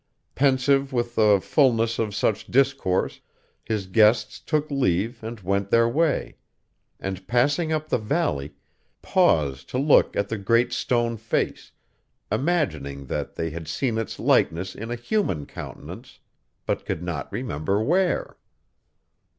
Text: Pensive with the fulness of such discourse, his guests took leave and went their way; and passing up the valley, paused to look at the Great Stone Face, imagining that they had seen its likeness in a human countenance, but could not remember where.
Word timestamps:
Pensive 0.33 0.91
with 0.91 1.13
the 1.13 1.39
fulness 1.39 1.99
of 1.99 2.15
such 2.15 2.47
discourse, 2.47 3.19
his 3.63 3.85
guests 3.85 4.39
took 4.39 4.71
leave 4.71 5.21
and 5.23 5.39
went 5.41 5.69
their 5.69 5.87
way; 5.87 6.37
and 6.99 7.27
passing 7.27 7.71
up 7.71 7.87
the 7.87 7.99
valley, 7.99 8.55
paused 9.03 9.69
to 9.69 9.77
look 9.77 10.15
at 10.15 10.27
the 10.27 10.39
Great 10.39 10.73
Stone 10.73 11.17
Face, 11.17 11.71
imagining 12.31 13.05
that 13.05 13.35
they 13.35 13.51
had 13.51 13.67
seen 13.67 13.99
its 13.99 14.17
likeness 14.17 14.73
in 14.73 14.89
a 14.89 14.95
human 14.95 15.45
countenance, 15.45 16.19
but 16.65 16.83
could 16.83 17.03
not 17.03 17.31
remember 17.31 17.79
where. 17.83 18.37